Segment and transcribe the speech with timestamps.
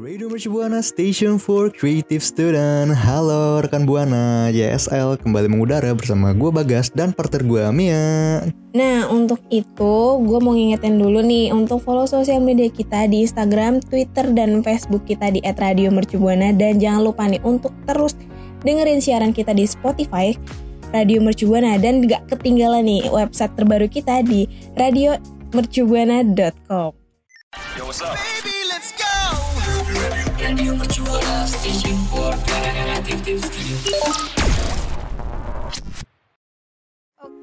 [0.00, 2.88] Radio Mercu Buana Station for Creative Student.
[2.88, 8.40] Halo rekan Buana YSL kembali mengudara bersama gue Bagas dan partner gue Mia.
[8.72, 9.94] Nah, untuk itu
[10.24, 15.04] gue mau ngingetin dulu nih untuk follow sosial media kita di Instagram, Twitter, dan Facebook
[15.04, 16.56] kita di @radiomercubuana.
[16.56, 18.16] Dan jangan lupa nih untuk terus
[18.64, 20.32] dengerin siaran kita di Spotify
[20.96, 24.48] Radio Mercubuana dan gak ketinggalan nih website terbaru kita di
[24.80, 26.96] radiomercubuana.com.
[27.76, 28.16] Yo, what's up?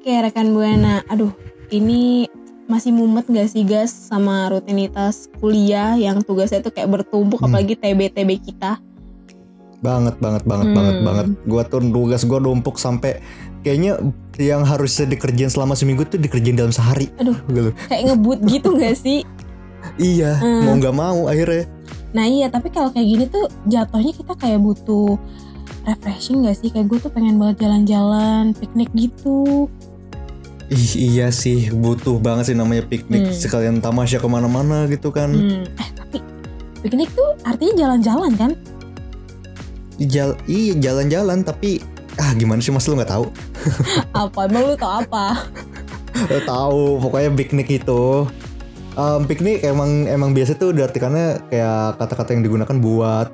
[0.08, 1.36] Oke rekan Buana, aduh
[1.68, 2.24] ini
[2.64, 7.52] masih mumet gak sih guys sama rutinitas kuliah yang tugasnya tuh kayak bertumpuk Hmm.
[7.52, 8.80] apalagi TB-TB kita.
[9.84, 10.76] Banget banget banget Hmm.
[10.80, 13.20] banget banget Gue tuh tugas gue numpuk sampai
[13.60, 14.00] Kayaknya
[14.40, 17.36] yang harusnya dikerjain selama seminggu tuh dikerjain dalam sehari Aduh.
[17.52, 17.76] Gitu.
[17.92, 19.28] Kayak ngebut gitu gak sih?
[20.00, 20.64] Iya Hmm.
[20.64, 21.68] mau nggak mau akhirnya
[22.16, 25.20] Nah iya tapi kalau kayak gini tuh jatuhnya kita kayak butuh
[25.84, 26.72] refreshing gak sih?
[26.72, 29.68] Kayak gue tuh pengen banget jalan-jalan, piknik gitu.
[30.68, 33.34] Ih, iya sih butuh banget sih namanya piknik Hmm.
[33.34, 35.64] Sekalian tamasya ke mana-mana gitu kan Hmm.
[35.64, 36.18] Eh tapi
[36.84, 38.50] piknik tuh artinya jalan-jalan kan?
[39.98, 41.80] Jal Iya jalan-jalan tapi
[42.14, 43.26] Ah gimana sih mas lu nggak tahu
[44.26, 44.44] Apa?
[44.44, 45.42] Emang lu tau apa?
[46.50, 48.26] Tahu pokoknya piknik itu
[48.98, 53.30] Em, piknik emang emang biasa tuh diartikannya kayak kata-kata yang digunakan buat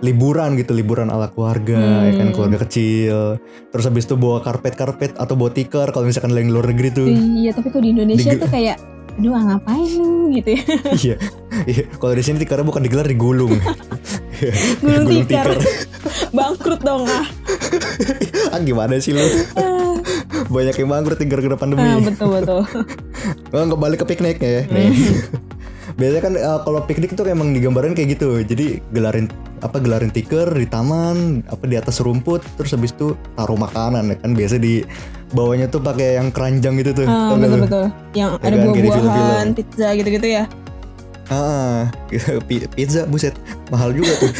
[0.00, 2.34] liburan gitu liburan ala keluarga ya kan Hmm.
[2.34, 3.36] keluarga kecil.
[3.68, 7.06] Terus habis itu bawa karpet karpet atau bawa tikar kalau misalkan lagi luar negeri tuh.
[7.06, 8.76] Iya tapi kok di Indonesia Di- tuh kayak
[9.10, 10.32] aduh ah, ngapain lu?
[10.32, 10.62] gitu ya.
[11.02, 11.16] Iya
[11.66, 11.84] iya.
[11.92, 13.52] Kalau di sini tikarnya bukan digelar digulung.
[14.80, 15.52] Gulung Gulung tikar.
[16.36, 17.26] bangkrut dong ah.
[18.50, 19.20] Ah gimana sih lu?
[20.48, 21.84] Banyak yang bangkrut gara-gara pandemi.
[21.84, 22.64] Ah, betul betul.
[23.52, 24.64] Nggak balik ke piknik ya.
[24.64, 24.96] Nih.
[26.00, 28.40] Biasanya kan uh, kalau piknik itu emang digambarin kayak gitu.
[28.40, 29.28] Jadi gelarin
[29.60, 34.16] apa gelarin tikar di taman, apa di atas rumput, terus habis itu taruh makanan ya
[34.16, 34.80] kan biasa di
[35.36, 37.06] bawahnya tuh pakai yang keranjang gitu tuh.
[37.06, 37.84] Ah, betul betul
[38.16, 40.44] yang Ya ada kan, buah-buahan pizza gitu-gitu ya
[41.30, 41.86] Ah,
[42.50, 43.38] pi- pizza buset
[43.70, 44.34] mahal juga tuh.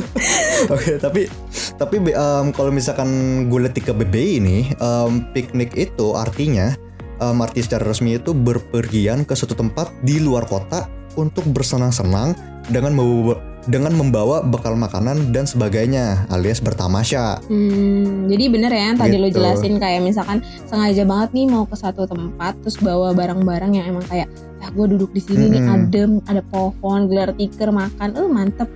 [0.74, 1.30] Oke, tapi
[1.78, 3.06] tapi be- em, kalau misalkan
[3.46, 6.74] gue lihat di KBBI ini, em, piknik itu artinya
[7.18, 12.36] em, arti secara resmi itu berpergian ke suatu tempat di luar kota untuk bersenang-senang
[12.68, 17.40] dengan membawa, dengan membawa bekal makanan dan sebagainya alias bertamasya.
[17.48, 19.40] Hmm, jadi bener ya yang tadi lo Gitu.
[19.40, 20.38] jelasin kayak misalkan
[20.68, 24.28] sengaja banget nih mau ke satu tempat terus bawa barang-barang yang emang kayak
[24.60, 25.74] ah gue duduk di sini nih Mm-mm.
[25.88, 28.68] adem ada pohon gelar tikar makan eh mantep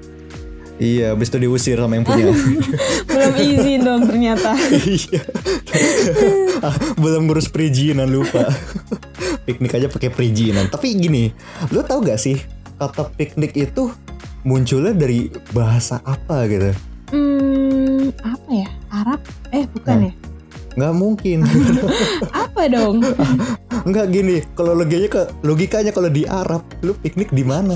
[0.80, 2.32] Iya, habis itu diusir sama yang punya.
[3.12, 5.20] belum izin dong ternyata Iya.
[6.60, 8.48] Ah, belum ngurus perizinan lupa.
[9.44, 10.66] piknik aja pakai perizinan.
[10.66, 11.28] Tapi gini,
[11.68, 12.40] lu tau gak sih
[12.76, 13.92] kata piknik itu
[14.40, 16.72] munculnya dari bahasa apa gitu?
[17.12, 19.20] hmm apa ya Arab
[19.50, 20.06] eh bukan Nah.
[20.06, 20.12] ya
[20.70, 21.38] Nggak mungkin.
[22.46, 23.02] apa dong
[23.82, 24.36] Nggak gini.
[24.54, 27.74] Kalau logikanya logikanya kalau di Arab, lu piknik di mana?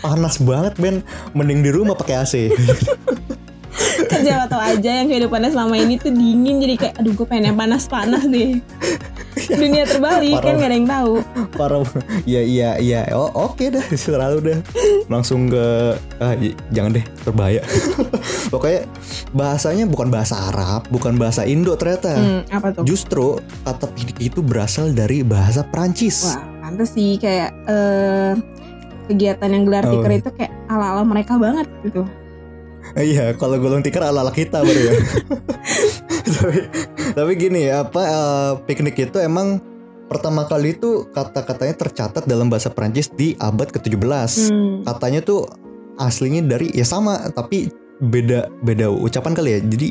[0.00, 0.96] Panas banget Ben.
[1.36, 2.34] Mending di rumah pakai AC.
[4.10, 7.54] kan siapa tau aja yang kehidupannya selama ini tuh dingin jadi kayak aduh gue pengen
[7.54, 8.58] yang panas-panas deh
[9.60, 11.14] dunia terbalik kan gak ada yang tahu
[11.54, 11.84] Parah.
[12.24, 13.10] Ya iya iya.
[13.12, 13.82] Oh oke dah.
[13.92, 14.58] Selalu dah.
[15.12, 16.34] Langsung ke ah,
[16.72, 17.60] jangan deh berbahaya.
[18.52, 18.86] Pokoknya
[19.34, 22.16] bahasanya bukan bahasa Arab, bukan bahasa Indo ternyata.
[22.16, 23.36] hmm, apa tuh Justru
[23.66, 26.32] kata piknik itu berasal dari bahasa Prancis.
[26.32, 28.32] wah pantes sih kayak eh,
[29.10, 29.92] kegiatan yang gelar Oh.
[29.92, 32.06] tikar itu kayak ala-ala mereka banget gitu
[32.92, 34.92] Eh, Iya, kalau gulung tikar ala-ala kita baru ya.
[36.32, 36.58] tapi
[37.12, 39.60] tapi gini apa eh, piknik itu emang
[40.06, 44.00] pertama kali itu kata-katanya tercatat dalam bahasa Prancis di abad ke-17.
[44.48, 44.82] Hmm.
[44.82, 45.46] Katanya tuh
[45.96, 47.68] aslinya dari ya sama tapi
[48.00, 49.60] beda beda ucapan kali ya.
[49.60, 49.88] Jadi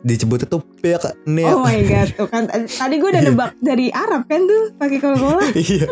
[0.00, 1.44] disebutnya tuh piknik.
[1.44, 3.28] Oh my god tuh kan tadi gue udah Iya.
[3.28, 5.86] nebak dari Arab kan tuh pakai Coca-Cola iya.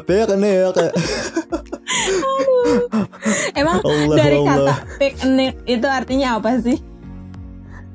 [0.00, 0.90] Piknik.
[3.54, 4.76] Emang Allah dari Allah.
[4.78, 6.78] kata piknik itu artinya apa sih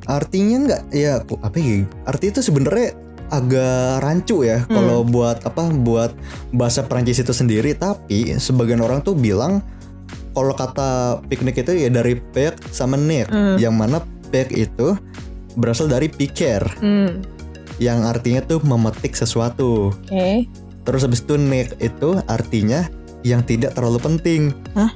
[0.06, 1.81] Artinya nggak ya apa ya?
[2.06, 2.94] Arti itu sebenarnya
[3.25, 4.77] agak rancu ya Hmm.
[4.77, 6.13] kalau buat apa buat
[6.51, 9.65] bahasa Prancis itu sendiri tapi sebagian orang tuh bilang
[10.31, 13.57] kalau kata piknik itu ya dari pek sama nek Hmm.
[13.57, 13.98] yang mana
[14.30, 14.94] pek itu
[15.56, 17.25] berasal dari piker hmm.
[17.77, 20.30] yang artinya tuh memetik sesuatu oke
[20.86, 22.86] terus habis itu nek itu artinya
[23.25, 24.54] yang tidak terlalu penting.
[24.77, 24.94] Hah?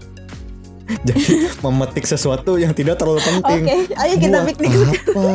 [1.08, 3.62] Jadi memetik sesuatu yang tidak terlalu penting.
[3.66, 4.72] Oke, ayo kita Buat piknik.
[4.74, 5.30] Apa?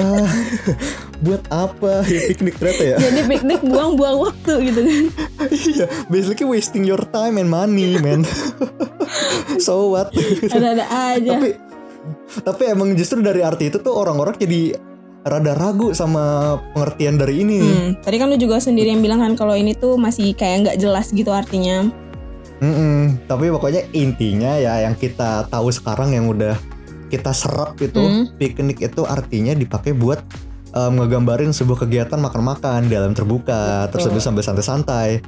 [1.24, 2.96] Buat apa ya piknik ternyata ya?
[2.98, 5.04] Jadi piknik buang-buang waktu gitu kan.
[5.50, 8.26] Iya, basically wasting your time and money, man.
[9.64, 10.10] so what?
[10.50, 11.30] Ada-ada aja.
[11.38, 11.48] tapi
[12.44, 14.76] tapi emang justru dari arti itu tuh orang-orang jadi
[15.24, 17.60] rada ragu sama pengertian dari ini.
[17.62, 20.76] Hmm, tadi kan lu juga sendiri yang bilang kan kalau ini tuh masih kayak nggak
[20.82, 21.88] jelas gitu artinya.
[22.64, 23.28] Mm-mm.
[23.28, 26.56] Tapi pokoknya intinya ya yang kita tahu sekarang yang udah
[27.12, 28.32] kita serap itu Hmm.
[28.40, 30.24] piknik itu artinya dipakai buat
[30.72, 35.20] um, ngegambarin sebuah kegiatan makan-makan di alam terbuka terus habis sambil santai-santai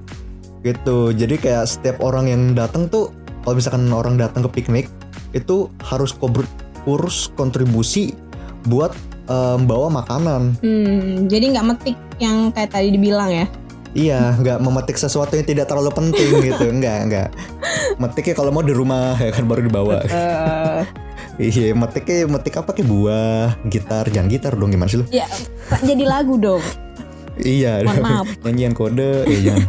[0.65, 1.13] gitu.
[1.13, 3.13] Jadi kayak setiap orang yang datang tuh
[3.45, 4.91] kalau misalkan orang datang ke piknik
[5.31, 6.49] itu harus kobr-
[6.89, 8.17] urus kontribusi
[8.67, 8.91] buat
[9.31, 10.59] um, bawa makanan.
[10.59, 13.47] Hmm, jadi nggak metik yang kayak tadi dibilang ya.
[13.97, 17.29] Iya, nggak memetik sesuatu yang tidak terlalu penting gitu, enggak, enggak.
[17.97, 20.05] Metiknya kalau mau di rumah ya kan baru dibawa.
[21.37, 25.05] Iya, metiknya metik apa kayak buah, gitar, jangan gitar dong gimana sih lu?
[25.13, 25.29] ya,
[25.69, 26.65] Pak, jadi lagu dong.
[27.37, 28.27] Iya, Mohon maaf.
[28.49, 29.69] nyanyian kode, ya jangan.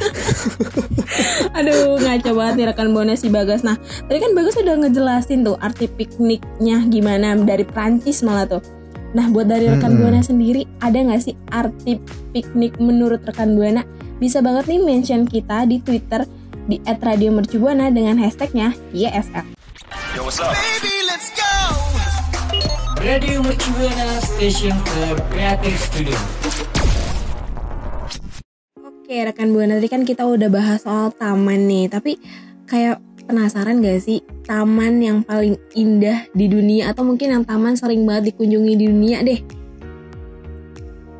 [1.59, 3.67] Aduh, ngaco banget nih rekan Buana si Bagas.
[3.67, 3.75] Nah,
[4.07, 8.63] tadi kan Bagas udah ngejelasin tuh arti pikniknya gimana dari Prancis malah tuh.
[9.15, 10.03] Nah, buat dari rekan Mm-mm.
[10.03, 12.03] Buana sendiri, ada nggak sih arti
[12.35, 13.87] piknik menurut rekan Buana?
[14.19, 16.27] Bisa banget nih mention kita di Twitter
[16.67, 19.47] di @radiomercubuana dengan hashtagnya YSL.
[20.11, 20.51] Yo, what's up?
[22.99, 26.17] Radio Mercubuana Station for Creative Studio.
[28.83, 32.19] Oke, rekan Buana tadi kan kita udah bahas soal taman nih, tapi
[32.67, 38.07] kayak penasaran gak sih taman yang paling indah di dunia atau mungkin yang taman sering
[38.07, 39.39] banget dikunjungi di dunia deh?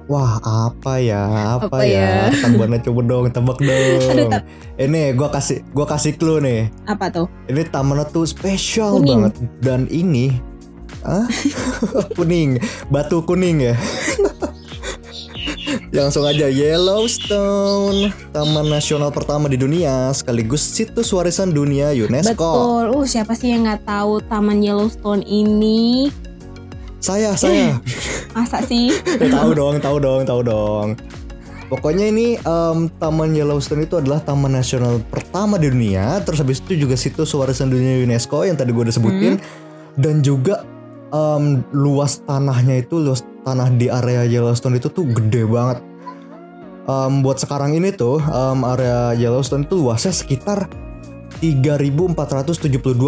[0.07, 1.19] Wah, apa ya?
[1.59, 2.31] Apa, Apa ya?
[2.31, 2.47] ya?
[2.55, 3.99] Buana coba dong, tebak dong.
[4.07, 4.39] Aduh,
[4.79, 6.71] Ini gua kasih gua kasih clue nih.
[6.87, 7.27] Apa tuh?
[7.51, 9.27] Ini tamannya tuh spesial Kuning.
[9.27, 10.31] banget dan ini
[12.19, 12.59] kuning,
[12.91, 13.75] batu kuning ya.
[15.67, 22.31] Ya, Langsung aja Yellowstone, taman nasional pertama di dunia sekaligus situs warisan dunia UNESCO.
[22.31, 22.85] Betul.
[22.95, 26.07] Uh, siapa sih yang nggak tahu Taman Yellowstone ini?
[27.03, 27.77] Saya, saya.
[28.31, 28.95] Masa sih?
[29.21, 30.87] Eh, tahu dong, tahu dong, tahu dong.
[31.67, 36.23] Pokoknya ini em, Taman Yellowstone itu adalah taman nasional pertama di dunia.
[36.23, 39.35] Terus habis itu juga situs warisan dunia UNESCO yang tadi gue udah sebutin.
[39.99, 40.63] Dan juga
[41.11, 45.79] em, luas tanahnya itu luas tanah di area Yellowstone itu tuh gede banget.
[46.83, 50.67] Em, buat sekarang ini tuh em, area Yellowstone itu luasnya sekitar
[51.39, 52.11] 3.472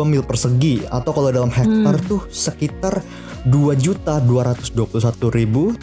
[0.07, 3.03] mil persegi atau kalau dalam hektar tuh sekitar
[3.47, 5.79] 2.221.766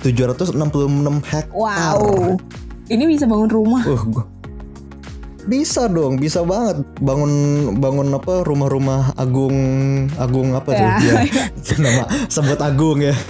[1.26, 1.52] hektar.
[1.52, 2.36] Wow.
[2.86, 3.82] Ini bisa bangun rumah.
[3.82, 4.22] Uh,
[5.46, 7.30] bisa dong, bisa banget bangun
[7.78, 9.54] bangun apa rumah-rumah agung
[10.18, 11.22] agung apa tuh Ya.
[11.26, 11.46] ya.
[11.78, 13.14] nama sebut agung ya.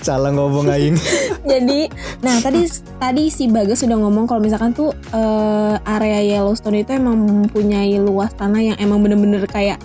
[0.00, 0.96] Salah ngomong aing.
[1.42, 1.90] Jadi,
[2.20, 2.66] nah tadi
[2.96, 8.30] tadi si Bagas sudah ngomong kalau misalkan tuh eh, area Yellowstone itu emang mempunyai luas
[8.32, 9.80] tanah yang emang bener-bener kayak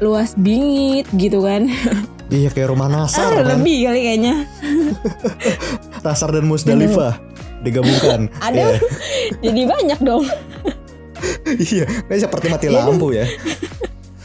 [0.00, 1.68] luas bingit gitu kan.
[2.30, 3.58] Iya kayak rumah Nasar Ah, kan.
[3.58, 4.34] lebih kali kayaknya.
[6.06, 7.18] Nasar dan Musdalifah
[7.60, 8.30] digabungkan.
[8.46, 8.78] Aduh.
[9.42, 10.24] Jadi banyak dong.
[11.44, 13.26] Iya, kayak seperti mati lampu ya.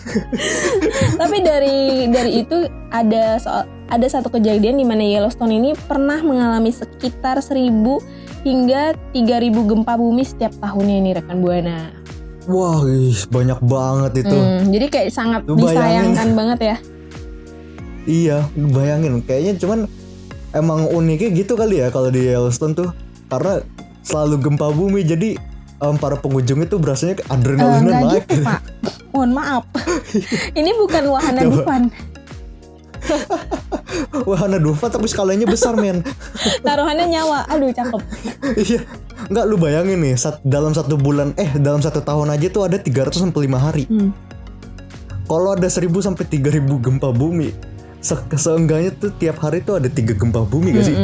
[1.19, 2.57] Tapi dari dari itu
[2.87, 7.69] ada soal ada satu kejadian di mana Yellowstone ini pernah mengalami sekitar 1000
[8.41, 9.25] hingga 3000
[9.65, 11.93] gempa bumi setiap tahunnya ini rekan Buana.
[12.45, 14.37] Wah, ih, banyak banget itu.
[14.37, 15.73] Hmm, jadi kayak sangat Lu bayangin.
[15.73, 16.77] disayangkan banget ya.
[18.05, 18.37] Iya,
[18.69, 19.79] bayangin kayaknya cuman
[20.51, 22.89] emang uniknya gitu kali ya kalau di Yellowstone tuh
[23.27, 23.65] karena
[24.05, 25.41] selalu gempa bumi jadi
[25.81, 28.23] em, para pengunjung itu berasanya Eh, adrenalinnya Enggak naik.
[28.23, 28.61] gitu pak.
[29.11, 29.63] Mohon maaf.
[30.59, 31.81] ini bukan wahana Coba.
[34.27, 36.01] Wahana Dufan tapi skalanya besar men.
[36.65, 37.47] Taruhannya nyawa.
[37.47, 38.01] Aduh cakep.
[38.57, 38.79] Iya,
[39.27, 42.77] nggak lu bayangin nih sat- dalam satu bulan eh dalam satu tahun aja tuh ada
[42.77, 43.83] 365 hari.
[43.85, 44.13] Hmm.
[45.25, 47.49] Kalau ada 1000 sampai 3000 gempa bumi,
[47.97, 50.95] se- seenggaknya tuh tiap hari tuh ada tiga gempa bumi gak sih?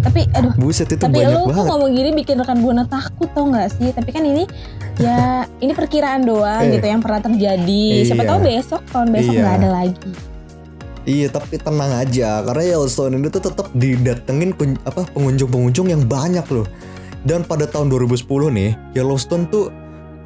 [0.00, 0.56] Tapi aduh.
[0.56, 1.66] Buset itu Tapi banyak lu kok banget.
[1.68, 3.92] ngomong gini bikin rekan buana takut tau gak sih?
[3.92, 4.48] Tapi kan ini
[4.96, 5.20] ya
[5.58, 6.72] ini perkiraan doang Eh.
[6.74, 7.84] gitu yang pernah terjadi.
[8.02, 8.30] Siapa Iya.
[8.30, 9.42] tahu besok tahun besok Iya.
[9.42, 10.10] nggak ada lagi.
[11.10, 14.54] Iya tapi tenang aja karena Yellowstone ini tuh tetap didatengin
[14.86, 16.70] apa pengunjung-pengunjung yang banyak loh.
[17.26, 19.74] Dan pada tahun 2010 nih Yellowstone tuh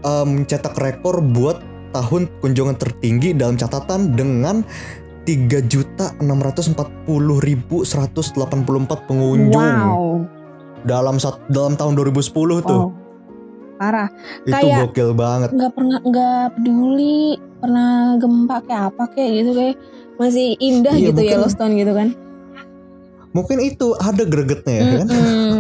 [0.05, 1.65] mencetak rekor buat
[1.97, 4.61] tahun kunjungan tertinggi dalam catatan dengan
[5.25, 6.77] 3.640.184
[9.09, 10.29] pengunjung Wow.
[10.85, 11.17] dalam
[11.49, 12.93] dalam tahun 2010 tuh.
[12.93, 13.01] Wow.
[13.75, 14.07] parah
[14.47, 19.77] itu Kayak- gokil banget nggak pernah nggak peduli pernah gempa kayak apa kayak gitu kayak
[20.15, 22.09] masih indah Iya, gitu mungkin- Yellowstone gitu kan?
[23.35, 25.07] Mungkin itu ada gregetnya ya kan?
[25.11, 25.57] Mm-mm.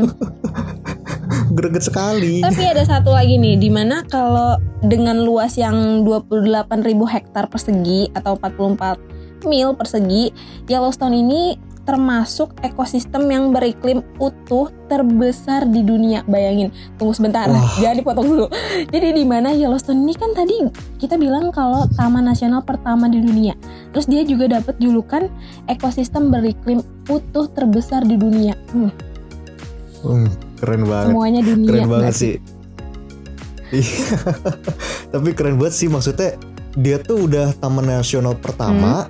[1.58, 2.38] greget sekali.
[2.38, 6.70] Tapi ada satu lagi nih, di mana kalau dengan luas yang 28.000
[7.08, 9.00] hektar persegi atau 44
[9.44, 10.30] mil persegi,
[10.66, 16.24] Yellowstone ini termasuk ekosistem yang beriklim utuh terbesar di dunia.
[16.24, 17.60] Bayangin, tunggu sebentar, Wah.
[17.80, 18.46] jangan dipotong dulu.
[18.88, 20.64] Jadi di mana Yellowstone ini kan tadi
[20.96, 23.52] kita bilang kalau taman nasional pertama di dunia.
[23.90, 25.28] Terus dia juga dapat julukan
[25.64, 28.56] ekosistem beriklim utuh terbesar di dunia.
[28.70, 28.90] Hmm,
[30.00, 31.68] Hmm, keren banget semuanya dunia.
[31.70, 32.34] keren banget nggak sih
[33.70, 33.96] Iya.
[35.12, 36.36] tapi keren banget sih maksudnya
[36.74, 39.08] dia tuh udah taman nasional pertama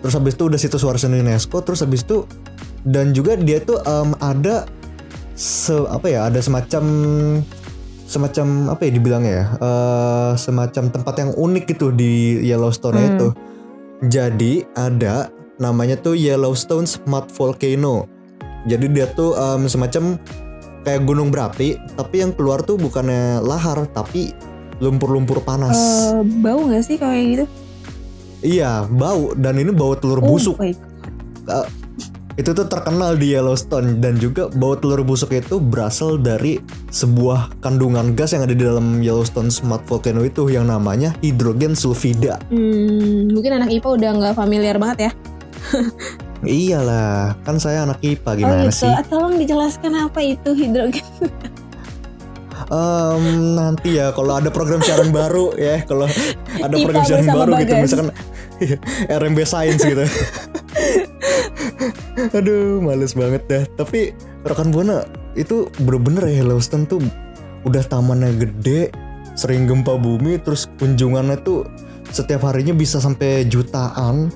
[0.00, 2.24] terus habis itu udah situs warisan UNESCO terus habis itu
[2.82, 4.64] dan juga dia tuh em, ada
[5.36, 6.84] se apa ya ada semacam
[8.04, 13.10] semacam apa ya dibilangnya ya eh, semacam tempat yang unik gitu di Yellowstone Hmm.
[13.10, 13.28] itu
[14.02, 18.08] jadi ada namanya tuh Yellowstone Smart Volcano
[18.64, 20.16] jadi dia tuh em, semacam
[20.80, 24.32] kayak gunung berapi tapi yang keluar tuh bukannya lahar tapi
[24.80, 25.76] lumpur-lumpur panas
[26.10, 27.44] Eh, bau nggak sih kayak gitu?
[28.42, 30.78] Iya bau dan ini bau telur busuk Oh, baik.
[32.36, 36.56] itu tuh terkenal di Yellowstone dan juga bau telur busuk itu berasal dari
[36.88, 42.40] sebuah kandungan gas yang ada di dalam Yellowstone Smart Volcano itu yang namanya hidrogen sulfida.
[42.48, 45.12] Hmm, mungkin anak IPA udah nggak familiar banget ya.
[46.40, 48.80] Iyalah, kan saya anak IPA oh gimana gitu.
[48.80, 48.88] sih?
[48.88, 51.04] Ah, Tolong dijelaskan apa itu hidrogen.
[52.70, 56.06] Em, nanti ya kalau ada program siaran baru ya, kalau
[56.62, 58.08] ada IPA program siaran baru gitu misalkan
[59.20, 60.06] RMB Science gitu.
[62.38, 63.64] Aduh, males banget dah.
[63.74, 64.14] Tapi
[64.46, 65.02] rekan buana
[65.34, 67.02] itu bener-bener ya Yellowstone tuh
[67.66, 68.94] udah tamannya gede,
[69.34, 71.66] sering gempa bumi, terus kunjungannya tuh
[72.14, 74.30] setiap harinya bisa sampai jutaan.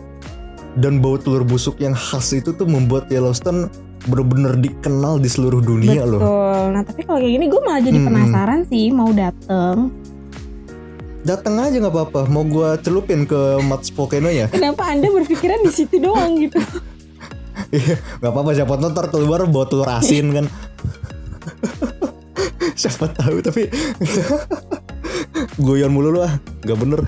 [0.74, 3.70] Dan bau telur busuk yang khas itu tuh membuat Yellowstone
[4.04, 6.20] bener-bener dikenal di seluruh dunia loh.
[6.20, 6.62] Betul.
[6.72, 8.08] Nah tapi kalau kayak gini gue malah jadi Hmm.
[8.08, 9.90] penasaran sih mau dateng.
[11.24, 12.20] Dateng aja nggak apa-apa.
[12.28, 14.44] Mau gua celupin ke Mats Volcano ya?
[14.52, 16.60] Kenapa anda berpikiran di situ doang gitu?
[17.70, 18.50] Iya, nggak apa-apa.
[18.50, 20.46] Siapa tahu ntar keluar bawa telur asin kan.
[22.74, 23.70] siapa tahu tapi
[25.64, 26.34] goyon mulu lu ah,
[26.66, 27.00] nggak bener.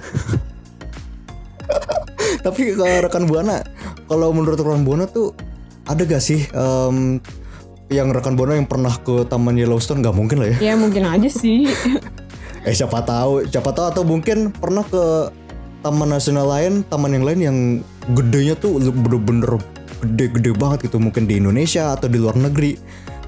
[2.40, 3.66] tapi kalau rekan buana,
[4.06, 5.34] kalau menurut rekan buana tuh
[5.86, 7.18] ada gak sih em,
[7.86, 10.02] yang rekan buana yang pernah ke Taman Yellowstone?
[10.02, 10.72] Nggak mungkin lah ya.
[10.72, 11.66] ya mungkin aja sih.
[12.66, 15.30] Eh siapa tahu, siapa tahu atau mungkin pernah ke
[15.86, 17.58] taman nasional lain, taman yang lain yang
[18.10, 19.62] gedenya tuh bener-bener
[20.02, 22.74] gede-gede banget gitu mungkin di Indonesia atau di luar negeri.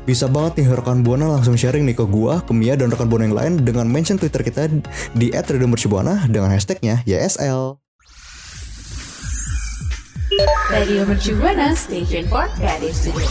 [0.02, 3.30] Bisa banget nih rekan Buana langsung sharing nih ke gua, ke Mia dan rekan Buana
[3.30, 4.66] yang lain dengan mention Twitter kita
[5.14, 7.87] di @radiomercubuana dengan hashtagnya YSL.
[10.38, 13.26] Radio Mercu Buana Station for Creative Studio.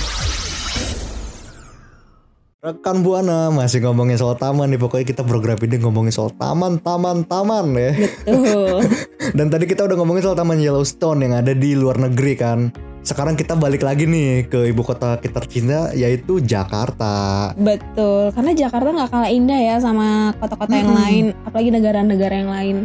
[2.59, 7.23] Rekan Buana masih ngomongin soal taman nih pokoknya kita program ini ngomongin soal taman, taman,
[7.23, 7.95] taman ya.
[8.27, 8.83] Tuh.
[9.39, 12.75] Dan tadi kita udah ngomongin soal Taman Yellowstone yang ada di luar negeri kan.
[13.07, 17.55] Sekarang kita balik lagi nih ke ibu kota kita tercinta yaitu Jakarta.
[17.55, 18.35] Betul.
[18.35, 21.03] Karena Jakarta nggak kalah indah ya sama kota-kota yang Mm-mm.
[21.07, 22.77] lain, apalagi negara-negara yang lain.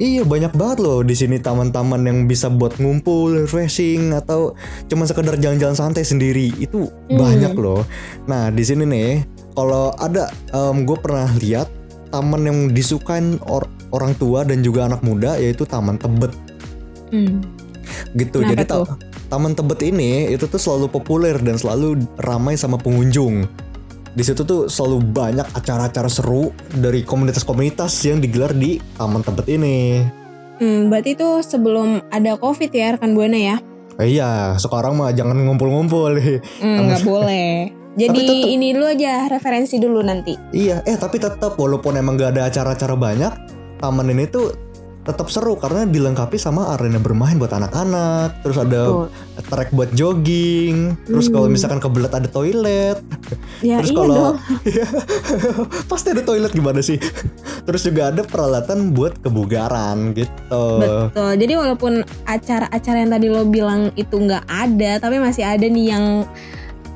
[0.00, 4.56] Iya banyak banget loh di sini taman-taman yang bisa buat ngumpul, refreshing atau
[4.88, 7.20] cuma sekedar jalan-jalan santai sendiri itu Hmm.
[7.20, 7.84] banyak loh.
[8.24, 11.68] Nah di sini nih kalau ada gue pernah lihat
[12.08, 16.32] taman yang disukain or- orang tua dan juga anak muda yaitu Taman Tebet.
[17.12, 17.44] Hmm.
[18.14, 18.88] gitu Kenapa jadi ta- tuh?
[19.28, 23.46] taman tebet ini itu tuh selalu populer dan selalu ramai sama pengunjung
[24.10, 29.78] di situ tuh selalu banyak acara-acara seru dari komunitas-komunitas yang digelar di taman tebet ini
[30.56, 33.56] Hmm, berarti itu sebelum ada covid ya rekan buana ya?
[33.96, 36.20] Eh, iya sekarang mah jangan ngumpul-ngumpul
[36.60, 37.72] Hmm, nggak boleh.
[37.96, 40.36] Jadi tetep- ini dulu aja referensi dulu nanti.
[40.52, 43.32] iya eh tapi tetap walaupun emang gak ada acara-acara banyak
[43.76, 44.52] taman ini tuh
[45.10, 49.10] tetap seru karena dilengkapi sama arena bermain buat anak-anak terus ada
[49.42, 51.54] track buat jogging terus kalau Hmm.
[51.58, 52.98] misalkan kebelet ada toilet
[53.60, 54.24] Ya Terus iya kalau
[55.90, 56.96] pasti ada toilet gimana sih?
[57.62, 60.64] Terus juga ada peralatan buat kebugaran gitu.
[60.80, 61.32] Betul.
[61.36, 61.92] Jadi walaupun
[62.24, 66.24] acara-acara yang tadi lo bilang itu nggak ada, tapi masih ada nih yang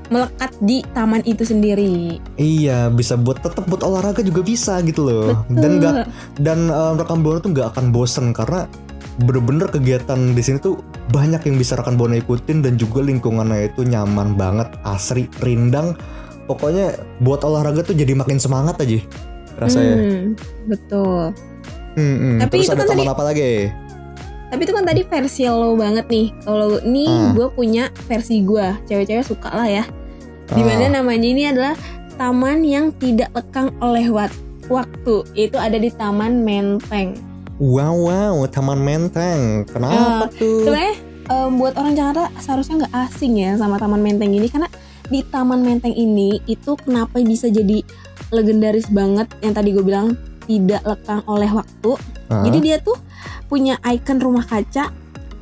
[0.08, 2.20] melekat di taman itu sendiri.
[2.34, 5.44] Iya, bisa buat tetap buat olahraga juga bisa gitu loh.
[5.48, 5.56] Betul.
[5.56, 5.94] Dan nggak
[6.38, 8.68] dan eh, rekan buana tuh nggak akan bosen karena
[9.14, 13.86] bener-bener kegiatan di sini tuh banyak yang bisa rekan buana ikutin dan juga lingkungannya itu
[13.86, 15.94] nyaman banget, asri, rindang.
[16.44, 19.00] Pokoknya buat olahraga tuh jadi makin semangat aja.
[19.54, 19.94] rasanya.
[19.94, 20.24] Hmm,
[20.66, 21.30] betul.
[21.94, 22.38] Hmm, hmm.
[22.42, 23.52] Tapi Terus itu ada kan taman tadi- apa lagi?
[24.54, 26.30] Tapi itu kan tadi versi lo banget nih.
[26.46, 27.34] Kalau ini Ah.
[27.34, 28.62] gue punya versi gue.
[28.86, 29.82] Cewek-cewek suka lah ya.
[30.46, 30.92] Di mana Ah.
[31.02, 31.74] namanya ini adalah
[32.14, 34.38] taman yang tidak lekang oleh wat-
[34.70, 35.26] waktu.
[35.34, 37.18] Itu ada di Taman Menteng.
[37.58, 39.66] Wow wow, Taman Menteng.
[39.66, 40.62] Kenapa tuh?
[40.62, 44.70] Sebenarnya em, buat orang Jakarta seharusnya nggak asing ya sama Taman Menteng ini karena
[45.04, 47.82] di Taman Menteng ini itu kenapa bisa jadi
[48.30, 50.14] legendaris banget yang tadi gue bilang
[50.46, 51.90] tidak lekang oleh waktu.
[52.28, 52.46] Ah.
[52.46, 52.94] Jadi dia tuh
[53.46, 54.90] punya ikon rumah kaca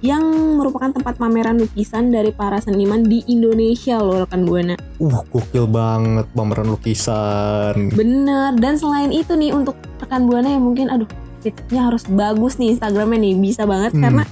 [0.02, 0.22] yang
[0.58, 4.74] merupakan tempat pameran lukisan dari para seniman di Indonesia loh rekan buana.
[4.98, 7.94] Uh, gokil banget pameran lukisan.
[7.94, 8.50] Bener.
[8.58, 11.06] Dan selain itu nih untuk rekan buana yang mungkin aduh
[11.38, 14.02] fitnya harus bagus nih Instagramnya nih bisa banget Hmm.
[14.02, 14.24] karena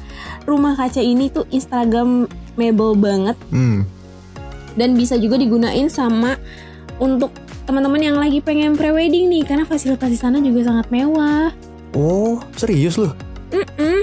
[0.42, 3.82] rumah kaca ini tuh Instagramable banget Hmm.
[4.74, 6.38] dan bisa juga digunain sama
[6.98, 7.34] untuk
[7.66, 11.50] teman-teman yang lagi pengen prewedding nih karena fasilitas di sana juga sangat mewah.
[11.94, 13.14] Oh, serius loh?
[13.50, 13.98] Mm-mm.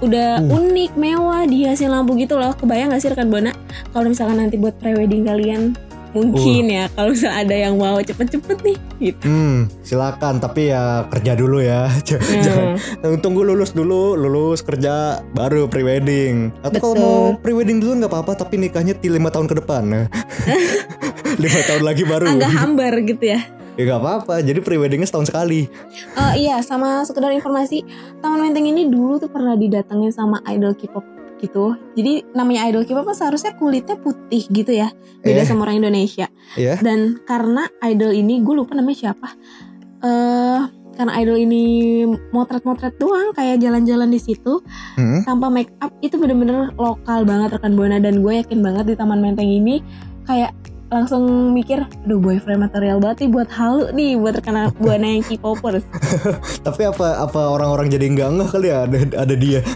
[0.00, 0.56] Udah Uh.
[0.56, 2.52] unik, mewah, dihiasin lampu gitu loh.
[2.52, 3.50] Kebayang gak sih rekan Buana
[3.90, 5.74] kalau misalkan nanti buat prewedding kalian
[6.14, 9.24] mungkin ya kalau misalnya ada yang mau cepet-cepet nih gitu.
[9.24, 10.38] Hmm, silakan.
[10.38, 11.90] Tapi ya kerja dulu ya.
[12.06, 13.18] J- Jangan Hmm.
[13.18, 14.94] tunggu lulus dulu, lulus kerja
[15.30, 16.54] baru prewedding.
[16.62, 20.06] Atau kalau mau prewedding dulu nggak apa-apa, tapi nikahnya ti lima tahun ke depan.
[21.42, 22.30] lima tahun lagi baru.
[22.30, 23.42] Agak hambar gitu ya.
[23.74, 24.34] Ya nggak apa-apa.
[24.40, 25.66] Jadi preweddingnya setahun sekali.
[26.14, 27.82] Eh, iya, sama sekedar informasi,
[28.18, 31.02] Taman Menteng ini dulu tuh pernah didatengin sama idol K-pop
[31.38, 31.76] gitu.
[31.92, 34.88] Jadi namanya idol K-pop kan seharusnya kulitnya putih gitu ya,
[35.20, 35.46] beda Eh.
[35.46, 36.30] sama orang Indonesia.
[36.54, 36.78] Ya.
[36.78, 39.28] Dan karena idol ini, gue lupa namanya siapa.
[40.00, 40.60] Eh,
[40.94, 41.62] karena idol ini
[42.30, 44.62] motret-motret doang, kayak jalan-jalan di situ
[44.94, 45.26] Hmm.
[45.26, 49.18] tanpa make up itu bener-bener lokal banget rekan buana dan gue yakin banget di Taman
[49.18, 49.82] Menteng ini
[50.22, 50.54] kayak
[50.92, 55.84] langsung mikir, aduh boyfriend material banget nih buat halu nih buat rekan buana yang K-popers.
[56.60, 59.60] Tapi apa apa orang-orang jadi nggak ngeh kali ya ada ada dia.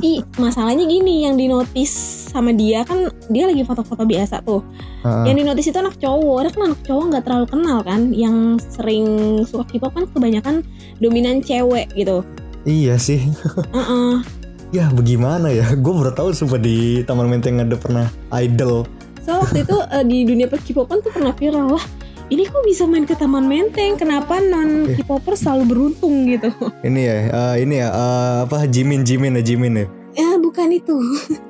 [0.00, 1.92] Ih, masalahnya gini yang dinotis
[2.32, 4.64] sama dia kan dia lagi foto-foto biasa tuh.
[5.04, 5.28] Ah.
[5.28, 8.00] Yang dinotis itu anak cowok, ada kan anak cowok nggak terlalu kenal kan.
[8.16, 8.36] Yang
[8.72, 9.06] sering
[9.44, 10.54] suka K-pop kan kebanyakan
[10.96, 12.24] dominan cewek gitu.
[12.64, 13.20] Iya sih.
[13.76, 14.24] Heeh.
[14.74, 15.76] Ya bagaimana ya?
[15.78, 18.88] Gue baru tahu sumpah di Taman Menteng ada pernah idol.
[19.26, 21.82] So waktu itu eh, di dunia per K-popan tuh pernah viral lah.
[22.30, 23.98] Ini kok bisa main ke Taman Menteng?
[23.98, 26.54] Kenapa non K-popper selalu beruntung gitu?
[26.86, 29.86] Ini ya, eh, ini ya eh, apa Jimin Jimin ya Jimin ya.
[30.14, 30.94] Ya bukan itu.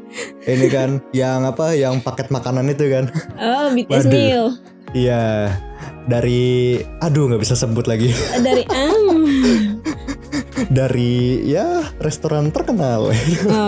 [0.48, 3.12] Ini kan yang apa yang paket makanan itu kan.
[3.44, 4.12] Oh BTS Waduh.
[4.16, 4.46] meal
[4.96, 5.52] Iya.
[6.08, 8.08] Dari aduh nggak bisa sebut lagi.
[8.40, 9.28] Dari am.
[10.72, 13.12] Dari ya restoran terkenal.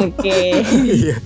[0.00, 0.64] Oke.
[0.64, 1.20] Iya.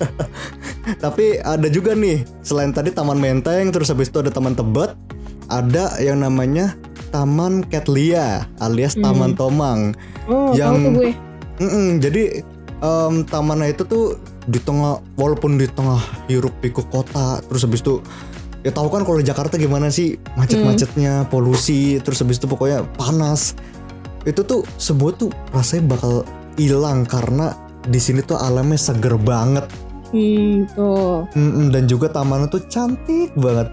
[0.83, 4.91] Tapi ada juga nih selain tadi Taman Menteng terus habis itu ada Taman Tebet,
[5.47, 6.75] ada yang namanya
[7.15, 9.95] Taman Ketlia alias Taman Tomang.
[10.27, 11.11] Oh Yang- tahu gue.
[12.03, 12.23] Jadi
[12.83, 14.19] em, tamannya itu tuh
[14.49, 18.03] di tengah walaupun di tengah hiruk pikuk kota terus habis itu
[18.67, 20.19] ya tahu kan kalau di Jakarta gimana sih?
[20.35, 23.55] Macet-macetnya polusi terus habis itu pokoknya panas.
[24.27, 26.27] Itu tuh semua tuh rasanya bakal
[26.59, 27.55] hilang karena
[27.87, 29.67] di sini tuh alamnya seger banget
[30.13, 31.25] Hmm tuh.
[31.33, 33.65] Mm-mm, dan juga tamannya tuh cantik banget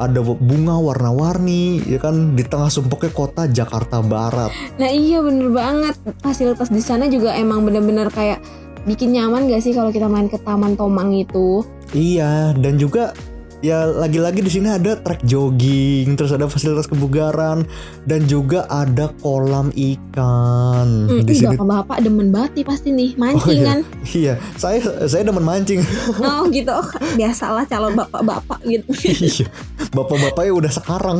[0.00, 4.48] ada bunga warna-warni ya kan di tengah sumpuknya kota Jakarta Barat
[4.80, 5.92] Nah iya bener banget
[6.24, 8.40] fasilitas di sana juga emang bener-bener kayak
[8.88, 11.60] bikin nyaman gak sih kalau kita main ke Taman Tomang itu?
[11.92, 13.12] Iya, dan juga
[13.60, 17.64] ya lagi-lagi di sini ada trek jogging, terus ada fasilitas kebugaran
[18.04, 21.56] dan juga ada kolam ikan Hmm, di sini.
[21.56, 23.66] bapak-bapak demen banget nih pasti nih mancing iya.
[23.68, 23.78] kan?
[24.10, 25.80] Iya, saya saya demen mancing.
[26.20, 28.88] Oh gitu, oh, biasalah calon bapak-bapak gitu.
[29.06, 29.46] Iya,
[29.92, 31.18] bapak-bapaknya udah sekarang.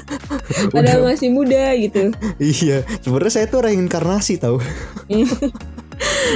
[0.74, 2.10] Padahal masih muda gitu.
[2.38, 4.58] iya, sebenarnya saya tuh reinkarnasi tahu.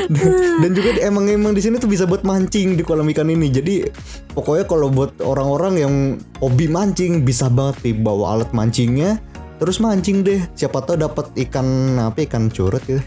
[0.62, 3.48] dan, juga emang emang di sini tuh bisa buat mancing di kolam ikan ini.
[3.50, 3.84] Jadi
[4.32, 5.94] pokoknya kalau buat orang-orang yang
[6.38, 9.18] hobi mancing bisa banget nih bawa alat mancingnya
[9.62, 10.40] terus mancing deh.
[10.58, 13.02] Siapa tahu dapat ikan apa ikan curut gitu.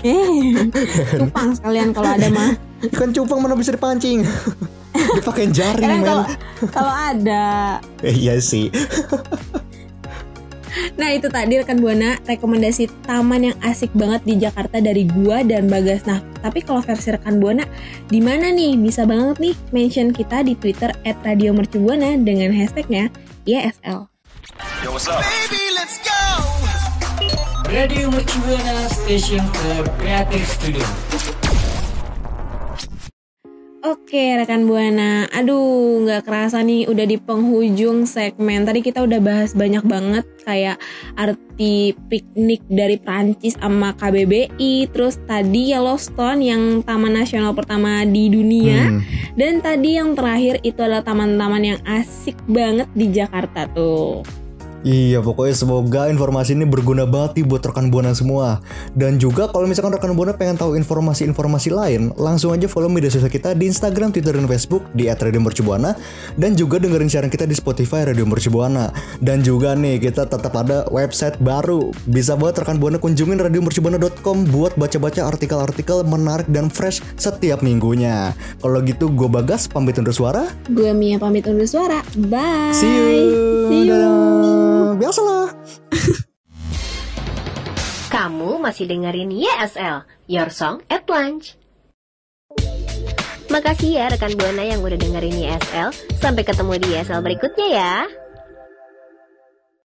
[0.00, 0.72] Eh,
[1.20, 2.56] cupang sekalian kalau ada mah.
[2.88, 4.24] Ikan cupang mana bisa dipancing?
[5.20, 6.68] Dipakai jaring kalau men.
[6.72, 7.78] kalau ada.
[8.00, 8.72] Eh, iya sih.
[10.96, 15.68] Nah itu tadi rekan buana rekomendasi taman yang asik banget di Jakarta dari gua dan
[15.68, 16.04] Bagas.
[16.08, 17.68] Nah tapi kalau versi rekan buana
[18.08, 18.76] di mana nih?
[18.80, 23.12] Bisa banget nih mention kita di Twitter @radiomercubuana dengan hashtagnya
[23.44, 24.08] YSL.
[24.82, 25.22] Yo, what's up?
[27.72, 31.41] Radio Mercubuana Station for Creative Studio.
[33.92, 38.64] Oke rekan Buana, aduh nggak kerasa nih udah di penghujung segmen.
[38.64, 40.80] Tadi kita udah bahas banyak banget kayak
[41.12, 48.88] arti piknik dari Prancis sama KBBI, terus tadi Yellowstone yang taman nasional pertama di dunia,
[48.88, 49.04] Hmm.
[49.36, 54.24] dan tadi yang terakhir itu adalah taman-taman yang asik banget di Jakarta tuh.
[54.82, 58.58] Iya pokoknya semoga informasi ini berguna banget nih buat rekan buana semua
[58.98, 63.30] Dan juga kalau misalkan rekan buana pengen tahu informasi-informasi lain Langsung aja follow media sosial
[63.30, 65.94] kita di Instagram, Twitter, dan Facebook di @radiomercubuana
[66.34, 68.90] Dan juga dengerin siaran kita di Spotify Radio Mercubuana
[69.22, 74.74] Dan juga nih kita tetap ada website baru Bisa buat rekan buana kunjungin radiomercubuana.com Buat
[74.74, 80.90] baca-baca artikel-artikel menarik dan fresh setiap minggunya Kalau gitu gue Bagas pamit undur suara Gue
[80.90, 82.02] Mia pamit undur suara.
[82.16, 82.74] Bye.
[82.74, 83.06] See you,
[83.70, 83.94] See you.
[83.94, 84.71] Dadah.
[84.96, 85.48] Biasalah
[88.12, 91.56] Kamu masih dengerin YSL, Your Song at Lunch.
[93.48, 95.92] Makasih ya rekan Buana yang udah dengerin YSL.
[96.20, 98.21] Sampai ketemu di YSL berikutnya ya.